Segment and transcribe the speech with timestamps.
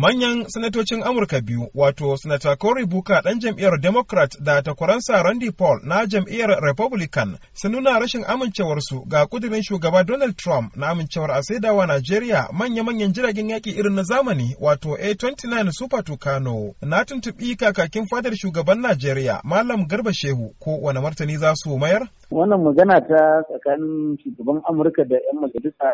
[0.00, 5.80] manyan sanatocin Amurka biyu wato Sanata Cory Booker ɗan jam'iyyar Democrat da takwaransa Randy Paul
[5.84, 11.42] na jam'iyyar Republican sun nuna rashin amincewarsu ga kudirin shugaba Donald Trump na amincewar a
[11.42, 16.72] saidawa Najeriya manya-manyan jiragen yaƙi irin na zamani wato A29 Super Tucano.
[16.82, 22.08] Na tuntuɓi kakakin fadar shugaban Najeriya Malam Garba Shehu ko wani martani za su mayar?
[22.30, 25.88] Wannan magana ta tsakanin shugaban Amurka da 'yan majalisa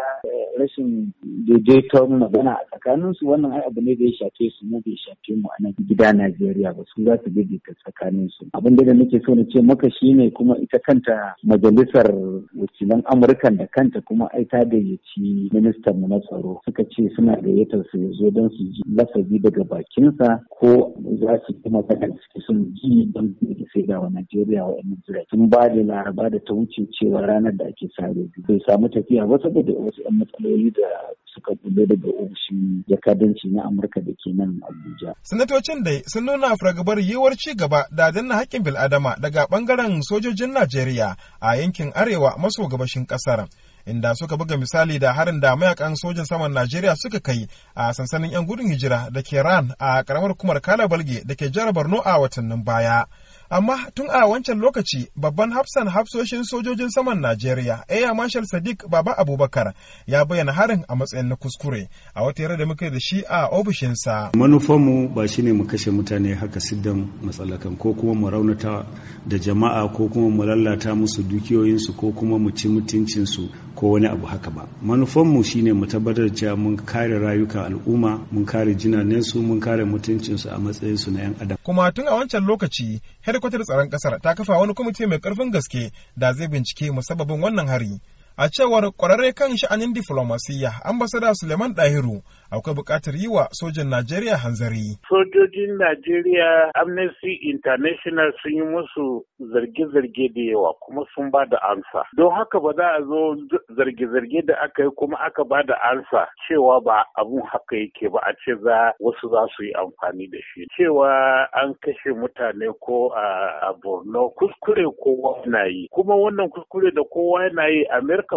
[0.61, 1.13] rashin
[1.47, 5.35] daidaiton magana a tsakaninsu wannan ai abu ne da ya shafe su mu bai shafe
[5.35, 8.47] mu a nan gida Najeriya ba su za su daidaita tsakaninsu.
[8.55, 12.07] Abin da nake so na ce maka shine kuma ita kanta majalisar
[12.55, 17.35] wakilan Amurkan da kanta kuma ai ta gayyaci ministan mu na tsaro suka ce suna
[17.43, 22.07] gayyatar su ya zo don su ji lafazi daga bakinsa ko za su yi magana
[22.07, 25.27] da suke son ji don da sai ga wa Najeriya wa'annan jirai.
[25.27, 29.27] Tun ba da laraba da ta wuce cewa ranar da ake sare bai samu tafiya
[29.27, 30.87] ba saboda wasu 'yan matsaloli da
[31.37, 35.13] suka bulle daga ofishin jakadanci na Amurka da ke nan Abuja.
[35.23, 40.53] Sanatocin dai sun nuna fargabar yiwuwar ci gaba da danna haƙƙin bil'adama daga ɓangaren sojojin
[40.57, 43.49] Najeriya a yankin arewa maso gabashin ƙasar.
[43.87, 48.31] Inda suka buga misali da harin da mayaƙan sojin saman Najeriya suka kai a sansanin
[48.33, 52.03] 'yan gudun hijira da ke ran a karamar kumar Kala Balge da ke jihar Borno
[52.05, 53.05] a watannin baya.
[53.49, 59.15] Amma tun a wancan lokaci babban hafsan hafsoshin sojojin saman Najeriya, Air Marshal Sadiq Baba
[59.17, 59.73] Abubakar
[60.07, 63.47] ya bayyana harin a matsayin na kuskure a wata yare da muka da shi a
[63.53, 64.33] ofishinsa.
[64.35, 68.85] Manufanmu ba shine mu kashe mutane haka siddan matsalakan ko kuma mu raunata
[69.27, 73.47] da jama'a ko kuma mu lalata musu dukiyoyinsu ko kuma mu ci mutuncinsu
[73.77, 74.67] ko wani abu haka ba.
[74.83, 80.49] Manufanmu shine mu tabbatar cewa mun kare rayukan al'umma, mun kare jinanensu, mun kare mutuncinsu
[80.51, 81.59] a matsayinsu na 'yan adam.
[81.63, 85.93] Kuma tun a wancan lokaci, hedkwatar tsaron ƙasar ta kafa wani kwamiti mai ƙarfin gaske
[86.17, 88.01] da zai bincike musabbabin wannan hari
[88.39, 92.21] a cewar kwararre kan sha'anin diflomasiyya ambasada suleiman dahiru
[92.51, 94.95] akwai buƙatar yi wa sojin najeriya hanzari.
[95.09, 102.05] Sojojin najeriya amnesty international sun yi musu zarge-zarge da yawa kuma sun ba da ansa.
[102.17, 103.37] Don haka ba za a zo
[103.77, 108.21] zarge-zarge da aka yi kuma aka ba da ansa cewa ba abun haka yake ba
[108.23, 110.67] a ce za wasu za su yi amfani da shi.
[110.77, 115.89] Cewa an kashe mutane ko a borno kuskure kowa na yi.
[115.91, 117.85] Kuma wannan kuskure da kowa yana yi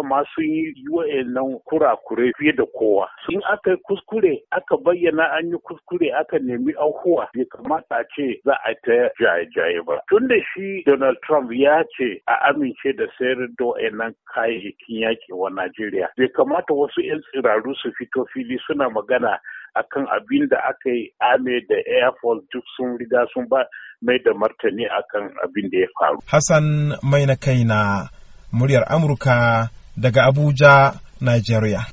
[0.02, 3.08] ma sun yi wa'annan kurakure fiye da kowa.
[3.28, 8.04] In aka yi kuskure aka bayyana an yi kuskure aka nemi ahuwa bai kamata a
[8.14, 9.98] ce za a ta jaye-jaye ba.
[10.08, 15.32] Tun da shi donald trump ya ce a amince da sayar da wa'annan kayayyakin yaƙi
[15.34, 16.08] wa najeriya.
[16.16, 19.38] Bai kamata wasu 'yan tsiraru su fito fili suna magana
[19.76, 23.60] akan abin da aka yi ame da air force duk sun riga sun ba
[24.02, 26.18] mai da martani akan abin da ya faru.
[26.26, 26.66] Hassan
[27.02, 28.08] mai na kaina
[28.52, 29.68] muryar amurka
[30.00, 31.86] daga abuja nigeria.